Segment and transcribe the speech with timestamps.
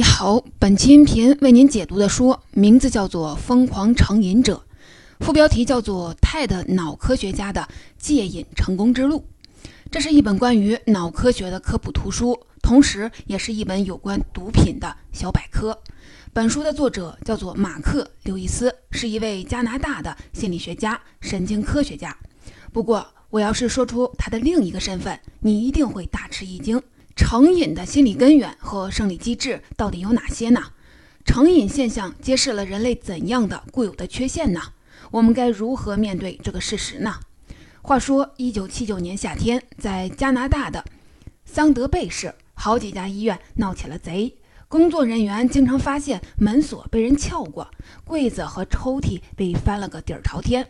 [0.00, 4.64] 你好，本期音频为您解读的书名字叫做《疯狂成瘾者》，
[5.22, 7.68] 副标题叫做《泰的脑科学家的
[7.98, 9.18] 戒瘾成功之路》。
[9.90, 15.78] 这是一本关于脑科学的科普图书，同时也是一本有关毒品的小百科。
[16.32, 22.16] 本书的作者叫做马克·刘易斯，是一位加拿大的心理学家、神经科学家。
[22.72, 26.82] 不过，我要是说出他的另一个身份，你一定会大吃一惊。
[27.20, 30.62] 成瘾的心理根源和生理机制到底有哪些呢？
[31.22, 34.60] 成瘾现象揭示了人类怎样的固有的缺陷呢？
[35.10, 37.16] 我们该如何面对这个事实呢？
[37.82, 40.82] 话说，一九七九年夏天，在加拿大的
[41.44, 44.34] 桑德贝市，好几家医院闹起了贼。
[44.66, 47.70] 工作人员经常发现门锁被人撬过，
[48.02, 50.66] 柜子和抽屉被翻了个底儿朝天。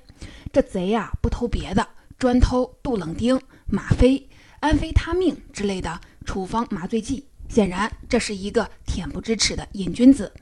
[0.53, 1.87] 这贼呀，不偷别的，
[2.19, 4.29] 专偷杜冷丁、吗啡、
[4.61, 6.01] 安非他命之类的。
[6.27, 10.33] 处方麻醉剂，显然这是一个恬不知耻的瘾君子。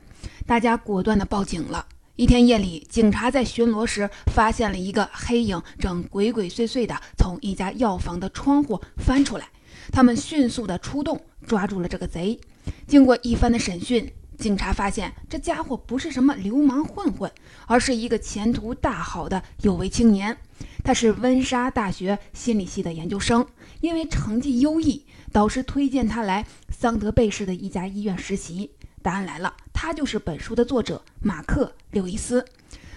[0.45, 1.87] 大家果断地报警了。
[2.17, 9.49] 一天夜里，警察在巡逻时发现了一个黑影，正鬼鬼祟祟地从一家药房的窗户翻出来。
[9.93, 12.39] 他们迅速地出动，抓住了这个贼。
[12.87, 17.31] 经过一番的审讯，警察发现这家伙不是什么流氓混混，
[17.67, 20.37] 而是一个前途大好的有为青年。
[20.85, 23.47] 他是温莎大学心理系的研究生，
[23.81, 25.05] 因为成绩优异。
[25.31, 28.71] 导师推荐他来桑德贝市的一家医院实习。
[29.03, 32.45] 答案来了，他就是本书的作者马克·刘易斯。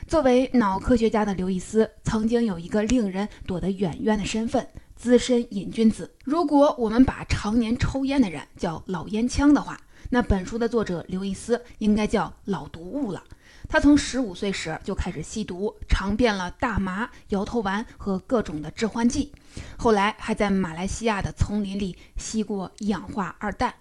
[0.08, 6.12] 作为脑科学家的刘易斯，曾经有一个令人躲得远远的身份——资深瘾君子。
[6.26, 9.80] 如果我们把常年抽烟的人叫老烟枪的话，
[10.10, 13.24] 那本书的作者刘易斯应该叫老毒物了。
[13.72, 19.32] 他从十五岁时就开始吸毒，尝遍了大麻、摇头丸和各种的致幻剂。
[19.78, 23.74] 后来还在马来西亚的丛林里吸过一氧化二氮，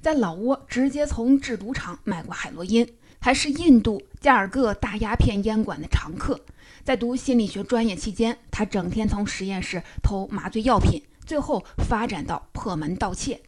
[0.00, 6.40] 在老挝直接从制毒厂买过海洛因，还是印度加尔各大鸦片烟馆的常客。
[6.82, 13.42] 在读心理学专业期间，他整天从实验室偷麻醉药品，最后发展到破门盗窃。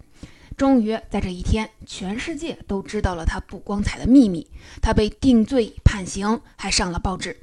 [0.58, 4.44] 终于在这一天，全世界都知道了他不光彩的秘密。
[4.82, 7.40] 他被定罪判刑，还上了报纸。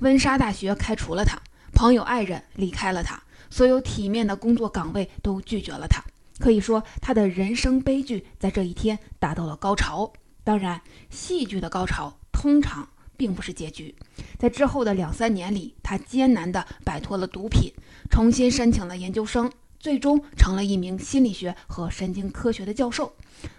[0.00, 1.40] 温莎大学开除了他，
[1.72, 6.04] 朋友爱人离开了他，所有体面的工作岗位都拒绝了他。
[6.38, 10.12] 可以说，他的人生悲剧在这一天达到了高潮。
[10.44, 12.86] 当然，戏剧的高潮通常
[13.16, 13.96] 并不是结局。
[14.38, 17.72] 在之后的两三年里，他艰难地摆脱了毒品，
[18.10, 19.50] 重新申请了研究生。
[19.78, 23.12] 最终成了一名心理学和神经科学的教授，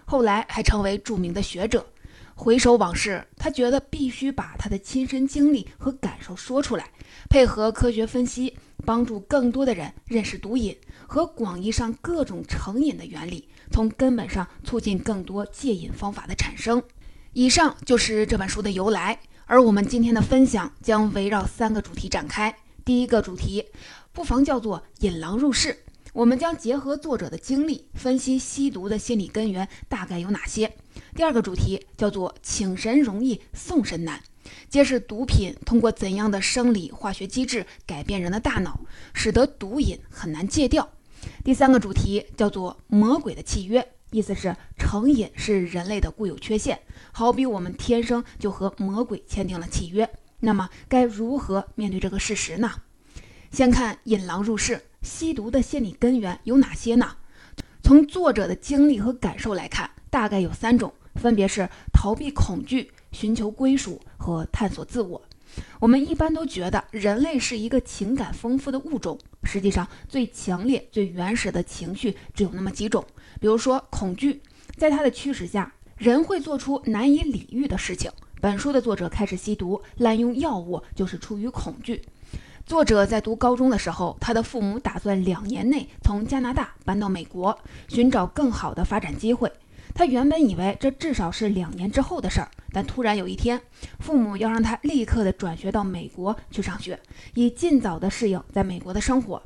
[0.04, 1.86] 后来还成为著名的学者。
[2.34, 6.90] 回首往事，他觉得必须把他的亲身经历和感受说出来，
[7.28, 10.74] 配合科学分析，帮助更多的人认识毒瘾
[11.06, 16.82] 和广义上各种成瘾的原理，从根本上促进更多戒瘾方法的产生。
[17.34, 22.56] 以上就是这本书的由来，而我们今天的分享将围绕三个主题展开。
[22.86, 23.66] 第一个主题，
[24.12, 25.84] 不妨叫做“引狼入室”。
[26.12, 30.72] 我们将结合作者的经历，分析吸毒的心理根源大概有哪些。
[31.14, 34.20] 第二个主题叫做“请神容易送神难”，
[34.68, 38.80] 揭示毒品通过怎样的生理化学机制改变人的大脑，
[39.14, 40.88] 使得毒瘾很难戒掉。
[41.44, 46.80] 第三个主题叫做“魔鬼的契约”，意思是成瘾是人类的固有缺陷，
[47.12, 50.10] 好比我们天生就和魔鬼签订了契约。
[50.40, 52.72] 那么该如何面对这个事实呢？
[53.52, 54.82] 先看引狼入室。
[55.02, 57.16] 吸毒的心理根源有哪些呢？
[57.82, 65.22] 从作者的经历和感受来看，大概有三种，分别是逃避恐惧、寻求归属和探索自我。
[65.80, 73.04] 我们一般都觉得人类是一个情感丰富的物种，实际上最强烈、最原始的情绪只有那么几种。
[73.40, 74.42] 比如说恐惧，
[74.76, 78.10] 在它的驱使下，人会做出难以理喻的事情。
[78.40, 82.02] 本书的作者开始吸毒、滥用药物，就是出于恐惧。
[82.66, 89.50] 作者在读高中的时候，他的父母打算两年内从加拿大搬到美国，寻找更好的发展机会。
[89.92, 93.60] 他原本以为这至少是两年之后的事儿，但突然有一天，
[93.98, 96.98] 父母要让他立刻的转学到美国去上学，
[97.34, 99.42] 以尽早的适应在美国的生活。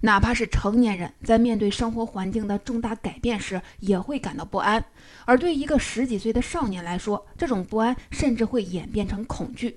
[0.00, 4.84] 哪怕是成年人在面对生活环境的重大改变时，也会感到不安。
[5.24, 9.76] 而对一个十几岁的少年来说，这种不安甚至会演变成恐惧。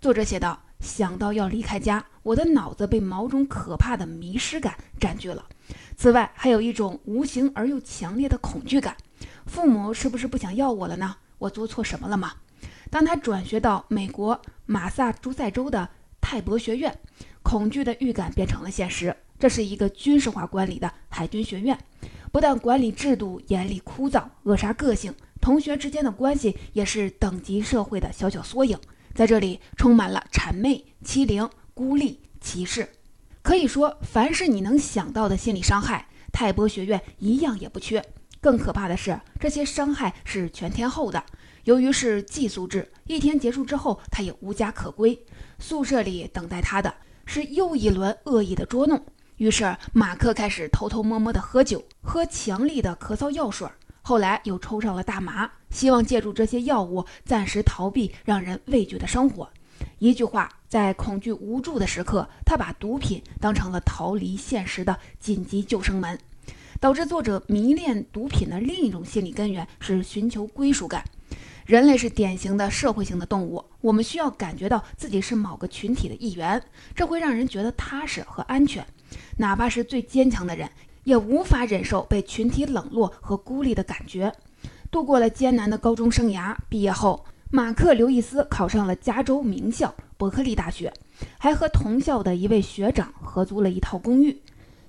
[0.00, 0.58] 作者写道。
[0.80, 5.46] 想到要离开家，我的脑子被某种可怕的迷失感占据了。
[5.96, 8.96] 此外，还有一种无形而又强烈的恐惧感：
[9.46, 11.16] 父母是不是不想要我了呢？
[11.38, 12.32] 我做错什么了吗？
[12.90, 15.88] 当他转学到美国马萨诸塞州的
[16.20, 16.98] 泰伯学院，
[17.42, 19.14] 恐惧的预感变成了现实。
[19.38, 21.78] 这是一个军事化管理的海军学院，
[22.32, 28.78] 不但管理制度严厉枯燥、扼杀个性，同学之间的关系也是等级社会的小小缩影，
[29.14, 32.88] 在这里充满了谄媚、欺凌、孤立、歧视，
[33.42, 38.04] 可以说，凡是你能想到的心理伤害，泰波学院一样也不缺。
[38.40, 41.22] 更可怕的是，这些伤害是全天候的。
[41.64, 45.18] 由于是寄宿制，一天结束之后，他也无家可归。
[45.58, 46.94] 宿舍里等待他的
[47.26, 49.04] 是又一轮恶意的捉弄。
[49.36, 53.68] 于是，马克开始偷偷摸摸地喝酒，喝强力的咳嗽药水。
[54.02, 59.48] 后来又抽上了大麻，希望借助这些药物暂时逃避让人畏惧的生活。
[59.98, 66.18] 一句话，在恐惧无助的时刻，他把毒品当成了逃离现实的紧急救生门。
[66.78, 71.04] 导致作者迷恋毒品的另一种心理根源是寻求归属感。
[71.66, 76.60] 人类是典型的社会性的动物，我们需要感觉到自己是某个群体的一员，
[76.94, 78.84] 这会让人觉得踏实和安全。
[79.36, 80.68] 哪怕是最坚强的人，
[81.04, 84.32] 也无法忍受被群体冷落和孤立的感觉。
[84.90, 90.92] 度过了艰难的高中生涯，毕业后，马克·刘易斯考上了加州名校伯克利大学，
[91.38, 94.40] 还和同校的一位学长合租了一套公寓。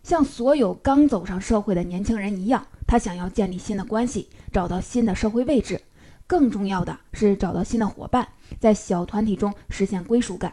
[0.04, 5.80] 像所有刚走上社会的年轻人一样，他想要建立新的关系，找到新的社会位置。
[6.26, 8.28] 更重要的是找到新的伙伴，
[8.60, 10.52] 在小团体中实现归属感。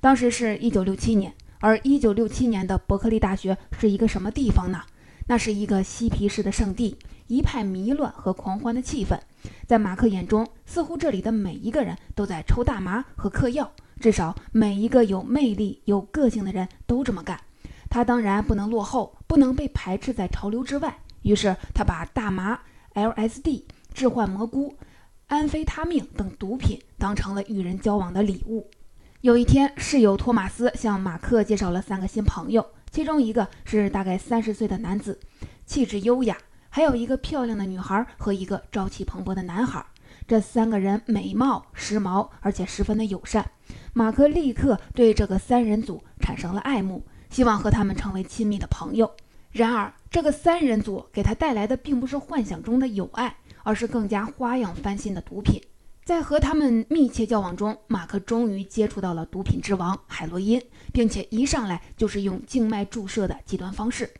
[0.00, 4.82] 当时是一九六七年，而一九六七年的伯克利大学是一个什么地方呢？
[5.26, 9.18] 那是一个嬉皮士的圣地，一派迷乱和狂欢的气氛。
[9.66, 17.40] 在马克眼中，似乎这里的每一个人都在抽大麻和嗑药，至少每一个有魅力、有个性的人都这么干。
[17.88, 20.98] 他当然不能落后，不能被排斥在潮流之外。
[21.22, 22.60] 于是他把大麻、
[22.94, 24.76] LSD、致幻蘑菇、
[25.28, 28.68] 安非他命等毒品当成了与人交往的礼物。
[29.22, 35.18] 有一天，室友托马斯向马克介绍了三个新朋友，其中一个是大概三十岁的男子，
[35.66, 36.36] 气质优雅；
[36.70, 39.84] 还有一个漂亮的女孩和一个朝气蓬勃的男孩。
[40.28, 43.50] 这三个人美貌、时髦，而且十分的友善。
[43.94, 47.04] 马克立刻对这个三人组产生了爱慕。
[47.30, 49.10] 希望和他们成为亲密的朋友。
[49.50, 55.60] 然而，这个三人组给他带来的并不是幻想中的友爱，而是更加花样翻新的毒品。
[56.04, 60.60] 在和他们密切交往中，马克终于接触到了毒品之王海洛因，
[60.92, 64.10] 并且一上来就是用静脉注射的极端方式。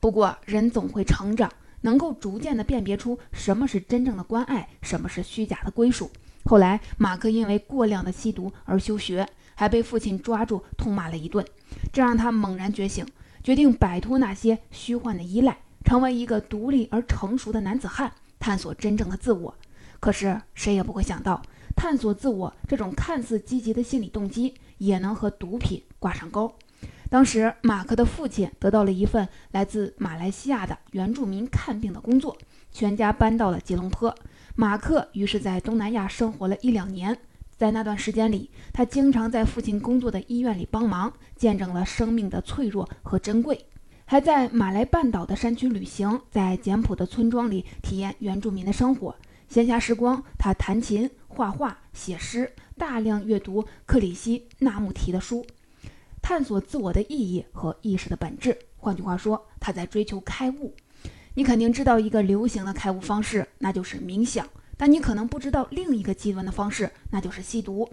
[0.00, 1.52] 不过，人总会成长，
[1.82, 6.10] 能够逐渐地辨别出什么是真正的关爱，什么是虚假的归属。
[6.44, 9.28] 后来，马克因为过量的吸毒而休学。
[9.58, 11.42] 还被父亲抓住痛骂了一顿，
[11.90, 13.06] 这让他猛然觉醒，
[13.42, 19.54] 决定摆脱那些虚幻的依赖，成为一个独立而成熟的男子汉，探索真正的自我。
[20.00, 21.42] 可是谁也不会想到，
[21.74, 26.52] 探索自我这种看似积极的心理动机，也能和毒品挂上钩。
[27.08, 32.36] 当时，马克的父亲得到了一份来自马来西亚的原住民看病的工作，
[32.72, 34.14] 全家搬到了吉隆坡。
[34.54, 37.16] 马克于是在东南亚生活了一两年。
[37.56, 43.64] 在那段时间里，他经常在父亲工作的医院里帮忙，见证了生命的脆弱和珍贵，
[44.04, 49.16] 还在马来半岛的山区旅行，在简朴的村庄里体验原住民的生活。
[49.48, 55.46] 闲暇时光，他弹琴、画画、写诗，大量阅读克里希那穆提的书，
[56.20, 58.58] 探索自我的意义和意识的本质。
[58.76, 60.74] 换句话说，他在追求开悟。
[61.34, 64.48] 你肯定知道一个流行的开悟方式，那就是冥想。
[64.78, 67.88] 但你可能不知道另一个极端的方式，那就是吸毒。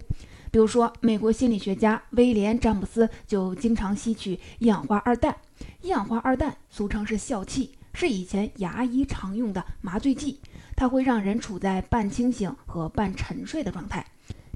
[0.50, 5.34] 比如说，美国心理学家威廉·詹姆斯就经常吸取一氧化二氮。
[5.82, 10.40] 一氧化二氮俗称是笑气，是以前牙医常用的麻醉剂，
[10.76, 14.04] 它会让人处在半清醒和半沉睡的状态。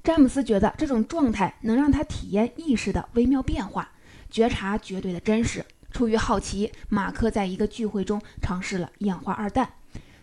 [0.02, 3.90] 詹姆斯觉得这种状态能让他体验意识的微妙变化，
[4.30, 5.64] 觉察绝对的真实。
[5.90, 9.68] 出于好奇，马克在一个聚会中尝试了一氧化二氮，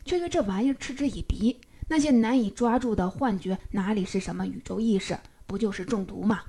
[0.05, 1.59] 却对这玩意儿嗤之以鼻。
[1.87, 5.17] 那些难以抓住的幻觉，哪里是什么宇宙意识？
[5.45, 6.41] 不就是中毒吗？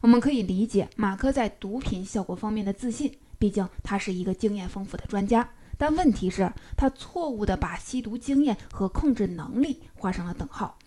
[0.00, 5.48] 我们可以理解马克在毒品效果方面的自信，毕竟他是一个经验丰富的专家。
[5.76, 10.78] 但问题是，他错误地把吸毒经验和控制能力画上了等号。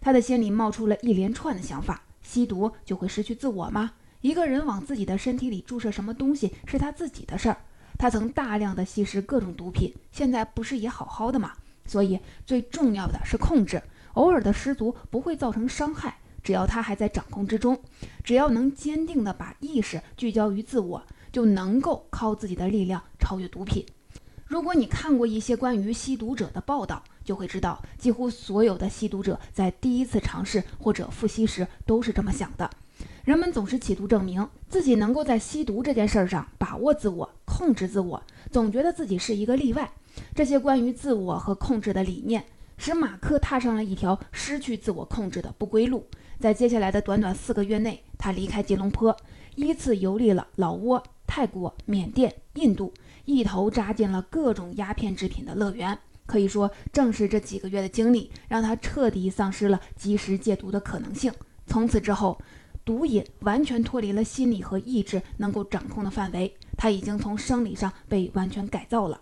[0.00, 3.92] 他的心里冒出了一连串的想法：吸毒就会失去自我吗？
[4.20, 7.58] 一个人往自己的身体里注射什么东西是他自己的事儿。
[7.98, 11.52] 他曾大量的吸食各种毒品，现在不是也好好的吗？
[11.86, 13.82] 所以最重要的是控制，
[14.14, 17.78] 偶尔的失足不会造成伤害，只要他还在掌控之中，
[18.22, 23.84] 只要能坚定地把意识聚焦于自我，就能够靠自己的力量超越毒品。
[24.46, 32.70] 如果你看过一些关于吸毒者的报道，就会知道，几乎所有的吸毒者在第一次尝试或者复吸时都是这么想的。
[33.24, 38.22] 人们总是企图证明自己能够在吸毒这件事儿上把握自我、控制自我，
[38.52, 39.90] 总觉得自己是一个例外。
[40.34, 42.44] 这些关于自我和控制的理念，
[42.76, 46.06] 使马克踏上了一条失去自我控制的不归路。
[46.38, 49.16] 在接下来的短短四个月内，他离开吉隆坡，
[49.54, 52.92] 依次游历了老挝、泰国、缅甸、印度，
[53.24, 55.98] 一头扎进了各种鸦片制品的乐园。
[56.26, 61.32] 可以说，正是这几个月的经历，让他彻底丧失了及时戒毒的可能性。
[61.66, 62.40] 从此之后，
[62.84, 69.20] 毒瘾完全脱离了心理和意志能够掌控的范围，他已经从生理上被完全改造了。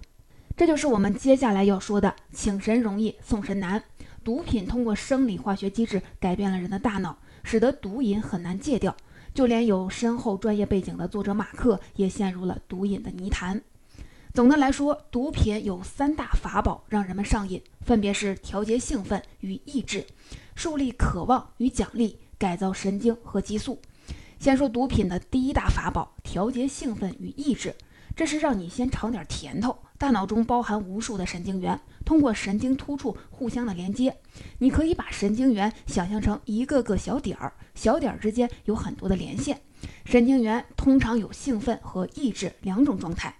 [0.57, 3.83] 这就是我们接下来要说的“请神容易送神难”。
[4.23, 8.97] 毒品通过生理化学机制改变了人的大脑，使得毒瘾很难戒掉。
[9.35, 13.61] 就连有深厚专业背景的作者马克也陷入了毒瘾的泥潭。
[14.35, 20.07] 总的来说，毒品有三大法宝让人们上瘾，分别是调节兴奋与抑制、
[20.55, 22.19] 树立渴望与奖励。
[22.39, 23.79] 改造神经和激素。
[24.41, 27.73] 先说毒品的第一大法宝：调节兴奋与抑制。
[28.17, 29.79] 这是让你先尝点甜头。
[30.03, 34.13] 大脑中包含无数的神经元，通过神经突触互相的连接。
[34.59, 39.61] 你可以把神经元想象成一个个小点儿，小点儿之间有很多的连线。
[40.05, 43.33] 神经元通常有兴奋和抑制两种状态。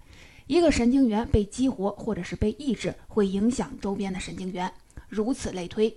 [0.47, 4.71] 一个神经元被激活或者是被抑制，会影响周边的神经元，
[5.09, 5.93] 如此类推。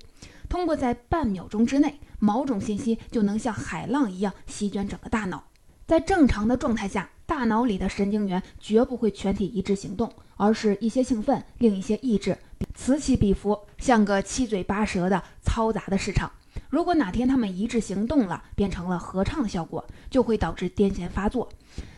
[0.49, 1.95] 通过在半秒钟之内。
[2.19, 5.45] 某种信息就能像海浪一样席卷整个大脑。
[5.87, 12.37] 在正常的状态下，大脑里的神经元绝不会全体一致行动，而是一些兴奋，另一些抑制，
[12.75, 16.31] 此起彼伏，像个七嘴八舌的嘈杂的市场。
[16.71, 21.49] 如果哪天他们一致行动了，变成了合唱的效果，就会导致癫痫发作。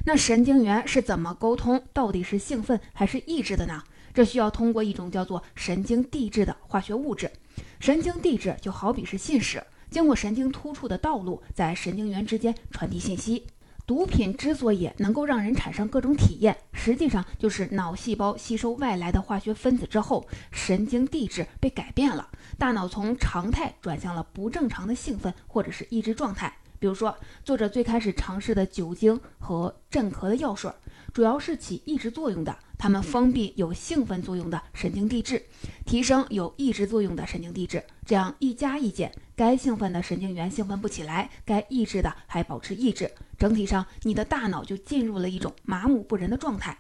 [0.04, 1.82] 那神经元是怎么沟通？
[1.92, 3.82] 到底是兴奋还是抑制的呢？
[4.12, 7.30] 这需要通过一种叫做神经递质的化学物质。
[7.78, 9.62] 神经递质就好比是信使。
[9.90, 13.46] 经过神经突触的道路，在神经元之间传递信息。
[13.88, 22.28] 毒品之所以能够让人产生各种体验，实际上就是脑细胞吸收外来的化学分子之后，神经递质被改变了，
[22.58, 26.54] 大脑从常态转向了不正常的兴奋或者是抑制状态。
[26.78, 30.70] 比如说，作者最开始尝试的酒精和镇咳的药水，
[31.14, 32.54] 主要是起抑制作用的。
[32.76, 35.42] 它们封闭有兴奋作用的神经递质，
[35.86, 43.08] 提升有抑制作用的神经递质，这样一加一减，该兴奋的神经元兴奋不起来，该抑制的还保持抑制。
[43.38, 46.76] 整体上，你的大脑就进入了一种麻木不仁的状态。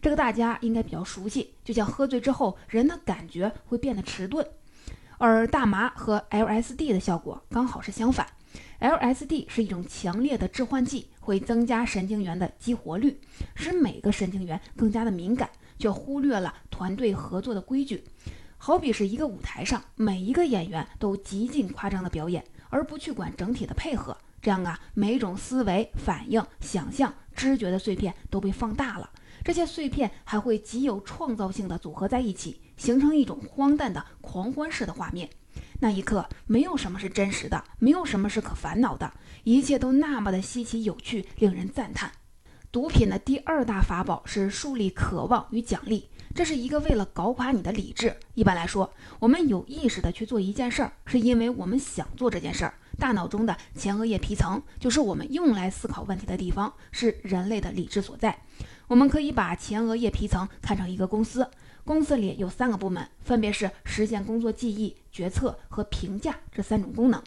[0.00, 4.46] 这个大家应该比较熟悉，就像喝醉之后，人的感觉会变得迟钝。
[5.18, 8.26] 而大麻和 LSD 的效果刚好是相反。
[8.80, 13.20] LSD 是一种强烈的致幻剂，会增加神经元的激活率，
[13.54, 18.02] 使每个神经元更加的敏感，却忽略了团队合作的规矩。
[18.60, 24.14] 好比是一个舞台上，每一个演员都极尽夸张的表演，而不去管整体的配合。
[24.42, 29.08] 这样啊，每种思维、反应、想象、知觉的碎片都被放大了，
[29.44, 35.28] 这些碎片还会极有创造性的组合在一起，形成一种荒诞的狂欢式的画面。
[35.80, 39.12] 那一刻，没有什么是真实的，没有什么是可烦恼的，
[39.44, 42.10] 一切都那么的稀奇有趣，令人赞叹。
[42.70, 48.16] 毒品的第二大法宝是树立渴望与奖励，这是一个为了搞垮你的理智。
[48.34, 52.74] 一般来说，我们有意识的去做一件事儿，是因为我们想做这件事儿。
[52.98, 58.36] 大脑中的前额叶皮层就是我们用来思考问题的地方，是人类的理智所在。
[58.88, 61.48] 我们可以把前额叶皮层看成一个公司。
[61.84, 67.22] 公司里有三个部门，分别是实现工作记忆、决策和评价这三种功能。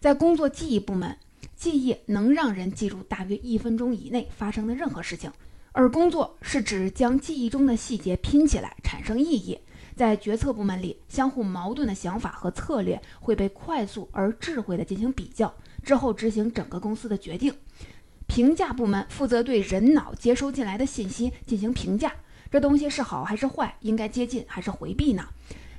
[0.00, 1.18] 在工作记忆部门，
[1.54, 5.30] 记忆能让人记住大约一分钟以内发生的任何事情，
[5.72, 9.58] 而工作是指将记忆中的细节拼起来产生意义。
[9.96, 17.54] 在决策部门里，相互矛盾的想法和策略会被快速而智慧地进行比较，之后执行整个公司的决定。
[18.26, 22.12] 评价部门负责对人脑接收进来的信息进行评价。
[22.50, 23.76] 这东西是好还是坏？
[23.80, 25.28] 应该接近还是回避呢？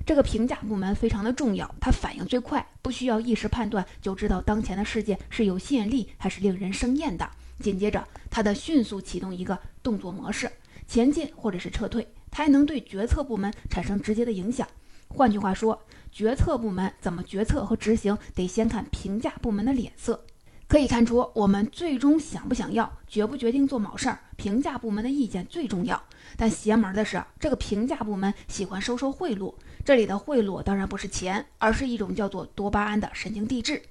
[0.06, 7.30] 这个评价部门非常的重要，它反应最快，不需要一时判断就知道当前的世界是有吸引力还是令人生厌的。
[7.62, 10.52] 紧接着，它的迅速启动一个动作模式，
[10.88, 14.68] 前进或者是撤退，它还能对决策部门产生直接的影响。
[15.08, 20.26] 换句话说，决策部门怎么决策和执行，得先看评价部门的脸色。
[20.68, 26.02] 可以看出，我们最终想不想要，决不决定做某事儿，评价部门的意见最重要。
[26.38, 29.54] 但邪门的是，这个评价部门喜欢收受贿赂。
[29.84, 33.82] 这里的贿赂当然不是钱，而是一种叫做多巴胺的神经递质。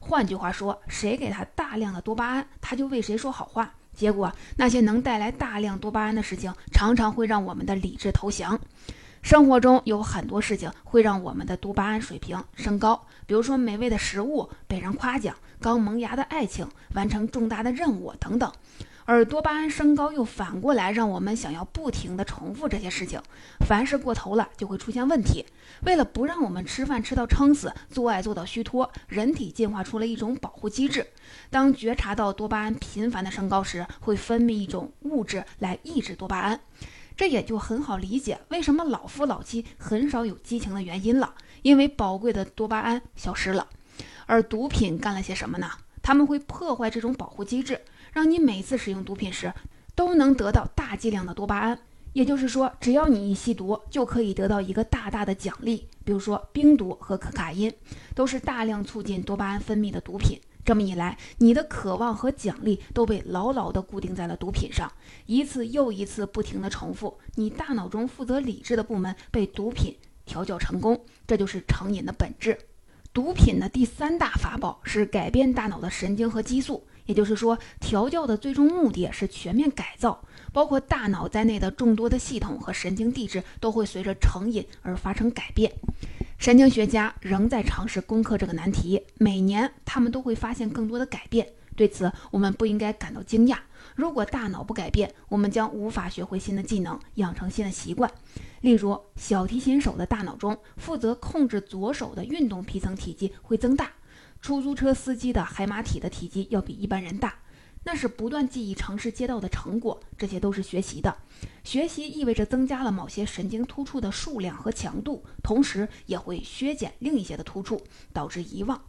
[0.00, 3.74] 换句话说，谁给他大量的多巴胺，他就为谁说好话。
[3.94, 8.58] 结果，那些能带来大量多巴胺的事情，常常会让我们的理智投降。
[9.20, 18.52] 生活中有很多事情会让我们的多巴胺水平升高，比如说美味的食物、被人夸奖、刚萌芽的爱情、完成重大的任务等等。
[19.08, 23.18] 而多巴胺升高又反过来让我们想要不停地重复这些事情，
[23.66, 25.46] 凡事过头了就会出现问题。
[25.84, 31.06] 为了不让我们吃饭吃到撑死，做爱做到虚脱，人体进化出了一种保护机制。
[31.48, 36.60] 当觉察到多巴胺频繁的升高时，会分泌一种物质来抑制多巴胺。
[37.16, 43.68] 这也就很好理解为什么老夫老妻很少有激情的原因了，因为宝贵的多巴胺消失了。
[44.26, 45.70] 而毒品干了些什么呢？
[46.02, 47.80] 他们会破坏这种保护机制。
[48.18, 49.54] 让你每次使用毒品时
[49.94, 51.78] 都能得到大剂量的多巴胺，
[52.14, 55.86] 也就是说，只要你一吸毒，就可以得到一个大大的奖励。
[56.04, 57.72] 比如说，冰毒和可卡因
[58.16, 60.36] 都是大量促进多巴胺分泌的毒品。
[60.64, 64.90] 这么一来，你的渴望和奖励都被牢牢地固定在了毒品上，
[65.26, 72.58] 一次又一次不停地重复，你大脑中负责理智的部门被毒品调教成功，这就是成瘾的本质。
[73.12, 76.84] 毒品的第三大法宝是改变大脑的神经和激素。
[77.08, 80.22] 也就是说，调教的最终目的是全面改造，
[80.52, 85.72] 包括大脑在内的众多的系统和神经递质都会随着成瘾而发生改变。
[86.36, 91.48] 神经学家仍在尝试攻克这个难题，每年他们都会发现更多的改变。
[91.74, 93.56] 对此，我们不应该感到惊讶。
[93.94, 98.10] 如果大脑不改变，我们将无法学会新的技能，养成新的习惯。
[98.60, 103.92] 例如，小提琴手的大脑中负责控制左手的运动皮层体积会增大。
[104.40, 107.34] 出租车司机的海马体的体积要比一般人大，
[107.84, 110.00] 那是不断记忆城市街道的成果。
[110.16, 111.16] 这些都是学习的，
[111.64, 117.80] 学习意味着增加了某些神经突触的数量和强度，同时也会削减另一些的突触，
[118.12, 118.80] 导致遗忘。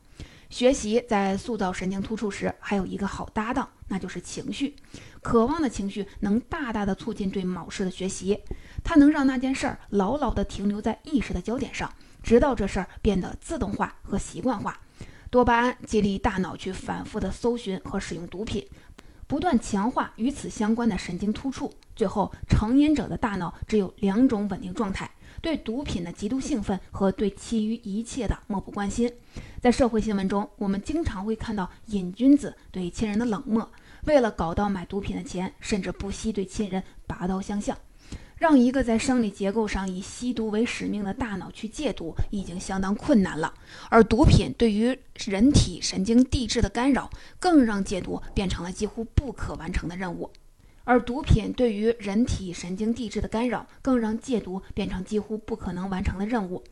[0.50, 4.76] 学习在塑造神经突触时，还有一个好搭档，那就是情绪。
[5.22, 8.40] 渴望的情绪能大大的促进对某事的学习，
[8.84, 14.80] 它能让那件事儿牢牢地停留在意识的焦点上，直到这事儿变得自动化和习惯化。
[15.30, 18.66] 多巴胺激励大脑去反复的搜寻和使用毒品，
[19.28, 21.72] 不断强化与此相关的神经突触。
[21.96, 29.12] 最后，成瘾者的大脑只有两种稳定状态：对毒品的极度兴奋和对其余一切的漠不关心。
[29.62, 33.72] 在社会新闻中，我们经常会看到瘾君子对亲人的冷漠，
[34.06, 37.78] 为了搞到买毒品的钱，甚至不惜对亲人拔刀相向。
[38.40, 43.54] 让一个在生理结构上以吸毒为使命的大脑去戒毒，已经相当困难了。
[43.90, 50.32] 而毒品对于人体神经递质的干扰，更让戒毒变成了几乎不可完成的任务。
[50.86, 56.64] 而毒品对于人体神经递质的干扰，更让戒毒变成几乎不可能完成的任务。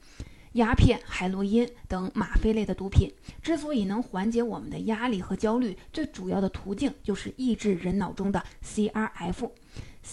[0.53, 9.51] 鸦片、海洛因等吗啡类的毒品之所以能缓解我们的压力和焦虑，最主要的途径就是抑制人脑中的 CRF。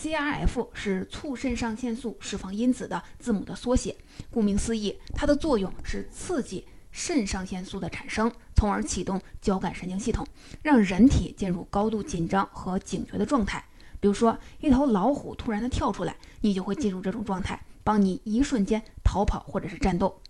[0.02, 3.96] CRF 是促肾上腺素释放因子的字母的缩写。
[4.28, 10.26] 顾名思义，它的作用是刺激肾上腺素的产生，从而启动交感神经系统，
[10.62, 13.64] 让人体进入高度紧张和警觉的状态。
[14.00, 20.20] 比如说，一头老虎突然的跳出来，你就会进入这种状态，帮你一瞬间逃跑或者是战斗。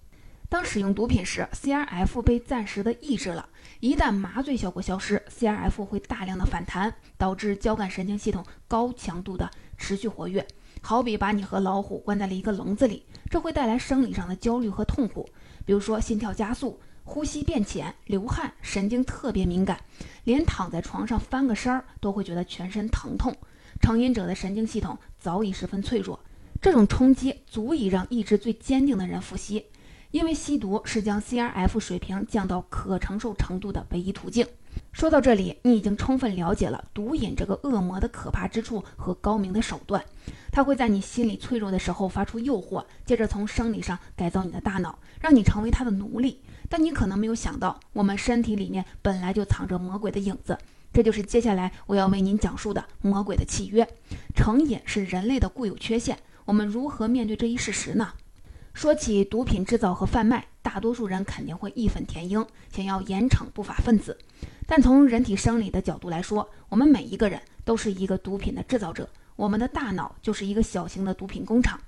[0.54, 3.48] 当使用毒品时，CRF 被暂时的抑制了。
[3.80, 10.46] 一旦麻醉效果消失，CRF 会大量的反弹，导致交感神经系统高强度的持续活跃。
[10.80, 15.28] 好比把你和老虎关在了一个笼子里，这会带来生理上的焦虑和痛苦，
[15.66, 19.80] 比如说心跳加速、呼吸变浅、流汗、神经特别敏感，
[20.22, 23.36] 连躺在床上翻个身儿都会觉得全身疼痛。
[23.80, 26.20] 成瘾者的神经系统早已十分脆弱，
[26.62, 29.66] 这种冲击足以让意志最坚定的人复吸。
[30.14, 34.46] 因为吸毒是将 CRF 水平降到可承受程度的唯一途径。
[34.92, 40.04] 说到这里，你已经充分了解了毒瘾这个恶魔的可怕之处和高明的手段。
[40.52, 46.40] 它会在你心理脆弱的时候发出诱惑，接着从生理上改造你的大脑，让你成为他的奴隶。
[46.68, 50.56] 但你可能没有想到，我们身体里面本来就藏着魔鬼的影子。
[50.92, 53.84] 这就是接下来我要为您讲述的魔鬼的契约。
[54.36, 58.12] 成瘾是人类的固有缺陷，我们如何面对这一事实呢？
[58.74, 64.18] 说起毒品制造和贩卖，大多数人肯定会义愤填膺，想要严惩不法分子。
[64.66, 71.80] 但从人体生理的角度来说，我们每一个人都是一个毒品的制造者，我们的大脑就是一个小型的毒品工厂，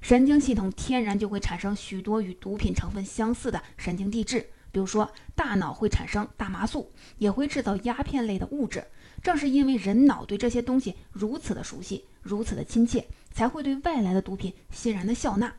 [0.00, 4.40] 神经系统天然就会产生许多与毒品成分相似的神经递质，
[4.72, 8.82] 比如说大脑会产生大麻素，也会制造鸦片类的物质。
[9.22, 15.52] 正是因为人脑对这些东西如此的熟悉，如此的亲切，才会对外来的毒品欣然的笑纳。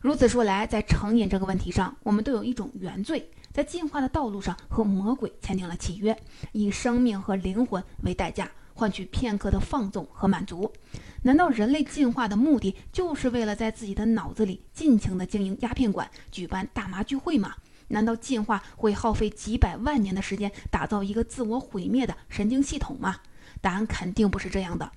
[0.00, 6.16] 如此说来，在成瘾这个问题上，我们都有一种原罪，在进化的道路上和魔鬼签订了契约，
[6.52, 10.72] 以生命和灵魂为代价，换取片刻的放纵和满足。
[11.20, 17.54] 难道人类进化的目的就是为了在自己的脑子里尽情地经营鸦片馆、举办大麻聚会吗？
[17.88, 23.16] 难道进化会耗费几百万年的时间打造一个自我毁灭的神经系统吗？
[23.60, 24.90] 答案肯定不是这样的。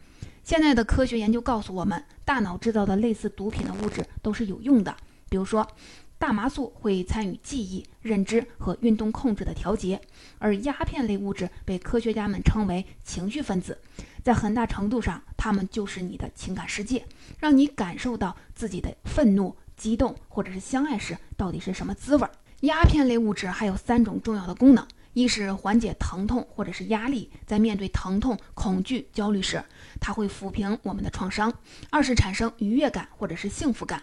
[0.43, 4.93] 现在的科学研究告诉我们，大脑制造的类似毒品的物质都是有用的。
[5.29, 5.65] 比如说，
[6.19, 10.01] 大麻素会参与记忆、认知和运动控制的调节，
[10.39, 13.79] 而鸦片类物质被科学家们称为情绪分子，
[14.21, 17.05] 在很大程度上，它们就是你的情感世界，
[17.39, 22.27] 让你感受到自己的愤怒、激动或者是相爱时到底是什么滋味。
[22.61, 24.85] 鸦片类物质还有三种重要的功能。
[25.13, 29.63] 一是缓解疼痛或者是压力，在面对疼痛、恐惧、焦虑时，
[30.01, 31.51] 它会抚平我们的创伤；
[31.89, 34.01] 二是产生愉悦感或者是幸福感，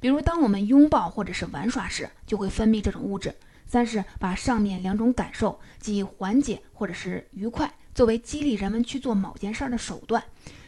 [0.00, 3.30] 比如当我们拥抱或者是玩耍时，就会分泌这种物质；
[3.66, 10.22] 三是把上面两种感受，即缓解或者是愉快，作为激励人们去做某件事的手段，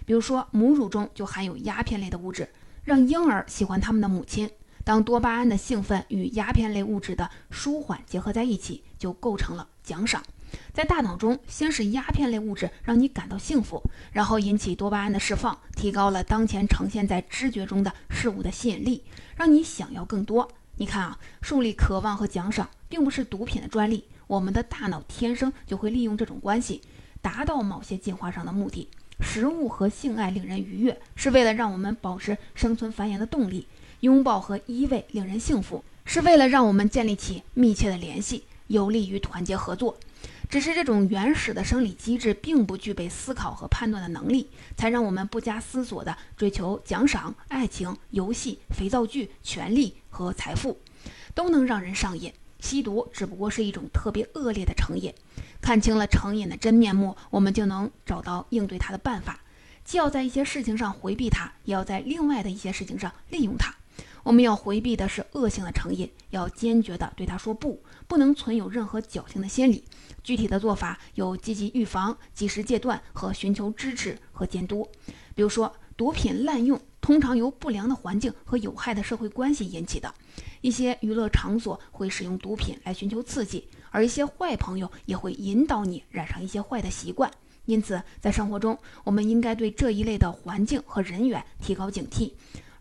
[0.05, 2.49] 比如说母乳中就含有鸦片类的物质，
[2.83, 4.51] 让婴儿喜欢他们的母亲。
[4.85, 10.23] 当多巴胺的兴奋与鸦片类物质的舒缓结合在一起，就构成了奖赏。
[10.73, 19.05] 在大脑中，先是鸦片类物质让你感到幸福，然后引起多巴胺的释放，提高了当前呈现在知觉中的事物的吸引力，
[19.37, 20.51] 让你想要更多。
[20.77, 26.81] 你看啊，树立渴望和奖赏并不是毒品的专利，我们的大脑天生就会利用这种关系，
[27.21, 28.89] 达到某些进化上的目的。
[29.21, 33.67] 食物和性爱令人愉悦，是为了让我们保持生存繁衍的动力。
[34.01, 39.99] 拥抱和依偎令人幸福，是为了让我们建立起密切的联系，有利于团结合作。
[40.49, 50.79] 只是这种原始的生理机制并不具备思考和判断的能力，才让我们不加思索地追求奖赏、爱情、游戏、肥皂剧、权力和财富，
[51.35, 52.33] 都能让人上瘾。
[52.61, 55.13] 吸毒只不过是一种特别恶劣的成瘾。
[55.61, 59.41] 看清了成瘾的真面目，我们就能找到应对它的办法。
[59.83, 63.75] 既要在一些事情上回避它，也要在另外的一些事情上利用它。
[64.25, 69.85] 我们要回避的是恶性的成瘾，要坚决地对他说不，不能存有任何侥幸的心理。
[70.23, 74.89] 具体的做法有积极预防、及时戒断和寻求支持和监督。
[75.35, 80.13] 比如说，毒品滥用通常由不良的环境和有害的社会关系引起的。
[80.63, 87.31] 一些娱乐场所会使用毒品来寻求刺激，而一些坏朋友也会引导你染上一些坏的习惯。
[87.67, 92.33] 因此，在生活中，我们应该对这一类的环境和人员提高警惕。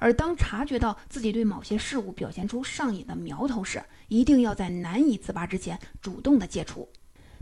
[0.04, 6.90] 而当察觉到自己对某些事物表现出上瘾的苗头时，一定要在难以自拔之前主动的戒除。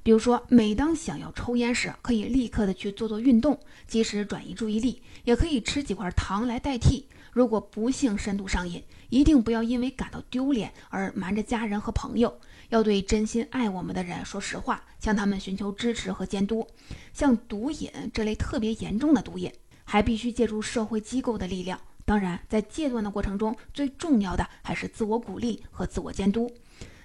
[0.04, 7.08] 比如说，每当想要抽烟时，可以立刻的去做做运动，及时转移注意力；也可以吃几块糖来代替。
[7.32, 16.68] 如果不幸深度上瘾，一定不要因为感到丢脸而瞒着家人和朋友，要对真心爱我们的人说实话，向他们寻求支持和监督。
[17.12, 19.52] 像毒瘾这类特别严重的毒瘾，
[19.84, 21.82] 还必须借助社会机构的力量。
[22.12, 26.52] 当然，在戒断的过程中，最重要的还是自我鼓励和自我监督。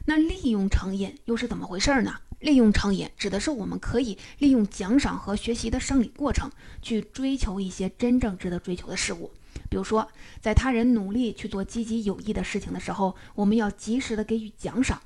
[0.04, 2.16] 那利用成瘾又是怎么回事呢？
[2.40, 6.50] 利用成瘾指的是我们可以利用奖赏和学习的生理过程，
[6.82, 9.30] 去追求一些真正值得追求的事物。
[9.70, 10.08] 比如说，
[10.40, 15.00] 在他人努力去做积极有益的事情的时候，我们要及时的给予奖赏。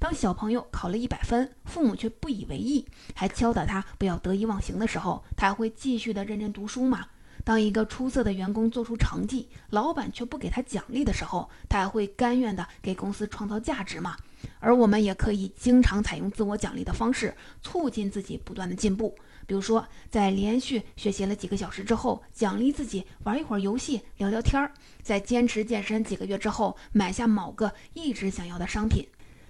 [0.00, 7.06] 当小朋友考了一百分，父母却不以为意，还敲打他不要得意忘形的时候，他还会继续的认真读书吗？
[7.44, 14.16] 当一个出色的员工做出成绩，老板却不给他奖励的时候，他还会甘愿的给公司创造价值吗？
[14.60, 19.14] 而我们也可以经常采用自我奖励的方式，促进自己不断的进步。
[19.46, 24.70] 比如说，在连续学习了几个小时之后，奖励自己玩一会儿游戏，聊聊天儿；
[25.02, 29.06] 在坚持健身几个月之后，买下某个一直想要的商品。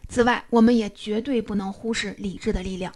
[0.08, 2.92] 此外，我们也绝对不能忽视理智的力量。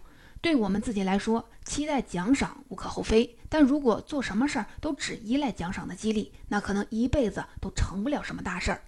[0.48, 3.36] 对我们自己来说，期待奖赏无可厚非。
[3.50, 8.80] 但如果做什么事儿都只依赖奖赏的激励，那可能一辈子都成不了什么大事儿。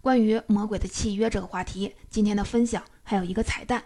[0.00, 3.82] 关于魔鬼的契约这个话题，今天的分享还有一个彩蛋，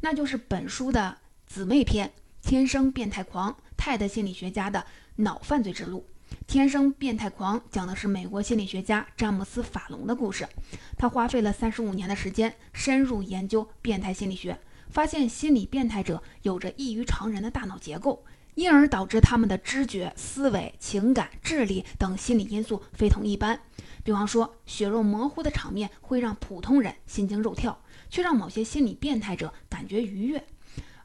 [0.00, 2.08] 那就是本书的姊妹篇
[2.40, 6.06] 《天生变态狂：泰德心理学家的脑犯罪之路》。
[6.46, 10.48] 天生变态狂讲的是美国心理学家詹姆斯·法隆的故事。
[10.96, 14.58] 他花费了三十五年的时间，深入研究变态心理学。
[14.92, 18.22] 发现心理变态者有着异于常人的大脑结构，
[18.54, 23.58] 因而导致他们的知觉、思维、情感、智力等心理因素非同一般。
[24.04, 30.44] 比方说，血肉模糊的场面会让普通人心惊肉跳，却让某些心理变态者感觉愉悦。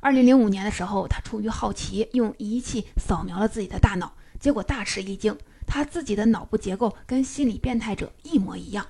[0.02, 8.86] 二零零五年的时候，他出于好奇，用仪器扫描了自己的大脑，结果大吃一惊，他自己的脑部结构跟心理变态者一模一样。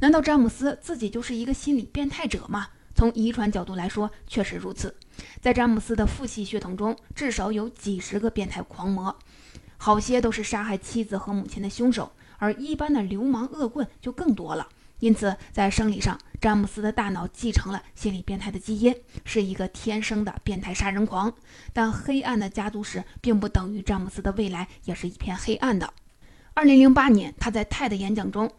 [0.00, 2.68] 难道詹姆斯自己就是一个心理变态者吗？
[2.94, 4.94] 从遗传角度来说，确实如此。
[5.40, 9.16] 在詹姆斯的父系血统中，至少有几十个变态狂魔，
[9.76, 14.68] 好些都是杀害妻子和母亲的凶手，而一般的流氓恶棍就更多了。
[15.00, 21.34] 因此在生理上，詹姆斯的大脑继承了心理变态的基因，是一个天生的变态杀人狂。
[21.72, 25.92] 但黑暗的家族史并不等于詹姆斯的未来也是一片黑暗的。
[26.54, 28.50] 二零零八年，他在泰的演讲中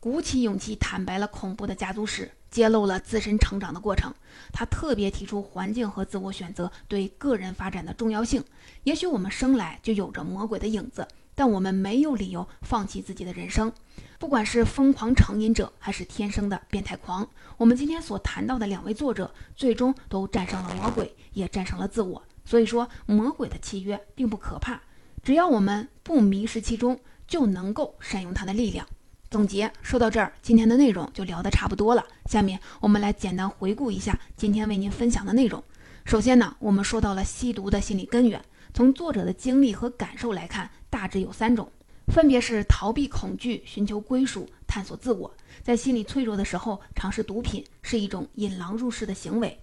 [0.00, 2.32] 鼓起勇气坦白了恐怖的家族史。
[2.50, 4.14] 揭露了自身成长的过程，
[4.52, 8.42] 他特别提出环境和自我选择对个人发展的重要性。
[8.84, 13.72] 也许我们生来就有着魔鬼的影子，但我们没有理由放弃自己的人生。
[14.18, 17.28] 不管是疯狂成瘾者，还是天生的变态狂，
[17.58, 22.22] 我们今天所谈到的两位作者，最终都战胜了魔鬼，也战胜了自我。
[22.44, 24.80] 所以说，魔鬼的契约并不可怕，
[25.22, 28.86] 只要我们不迷失其中，就能够善用它的力量。
[29.36, 32.02] 总结说到这儿，今天的内容就聊得差不多了。
[32.24, 35.62] 下面我们来简单回顾一下今天为您分享的内容。
[36.06, 41.70] 首先呢，我们说到了吸毒的心理根源，从作者的经历和感受来看，大致有三种，
[42.06, 45.30] 分别是逃避恐惧、寻求归属、探索自我。
[45.62, 49.60] 在心理脆弱的时候尝试毒品是一种引狼入室的行为。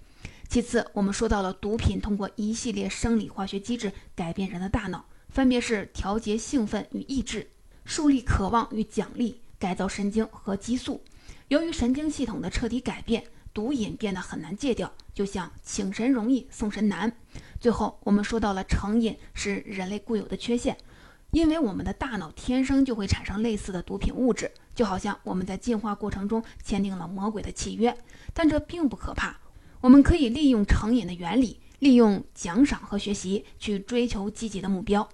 [0.47, 7.49] 其次，我们说到了毒品通过一系列生理化学机制改变人的大脑，分别是调节兴奋与抑制、
[7.85, 9.39] 树立渴望与奖励。
[9.63, 11.01] 改造神经和激素，
[11.47, 13.23] 由于神经系统的彻底改变，
[13.53, 17.15] 毒瘾变得很难戒掉，就像请神容易送神难。
[17.61, 20.75] 最后，我们说到了成瘾是人类固有的缺陷，
[21.31, 27.97] 因为我们的大脑天生就会产生类似的毒品物质，就好像我们在进化过程中签订了魔鬼的契约。
[28.33, 29.39] 但这并不可怕，
[29.79, 35.07] 我们可以利用成瘾的原理，利用奖赏和学习去追求积极的目标。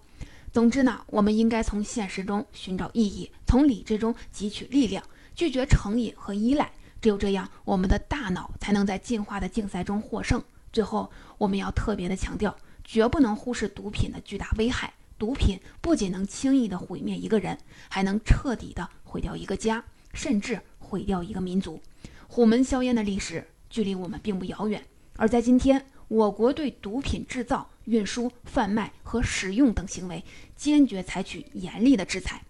[0.52, 5.04] 总之呢，我们应该从现实中寻找意义，从理智中汲取力量，
[5.36, 6.72] 拒绝成瘾和依赖。
[7.00, 10.44] 只有这样，我们的大脑才能在进化的竞赛中获胜。
[10.74, 14.92] 最后，我们要特别的强调，绝不能忽视毒品的巨大危害。
[15.20, 17.58] 毒品不仅能轻易的毁灭一个人，
[17.88, 19.84] 还能彻底的毁掉一个家，
[20.14, 21.80] 甚至毁掉一个民族。
[22.28, 24.84] 虎门销烟的历史距离我们并不遥远，
[25.16, 25.86] 而在今天。
[26.10, 30.24] 我国对毒品制造、运输、贩卖和使用等行为
[30.56, 32.44] 坚决采取严厉的制裁，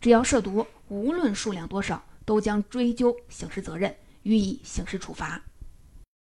[0.00, 5.40] 只要涉毒，无论数量多少，都将追究刑事责任，予以刑事处罚。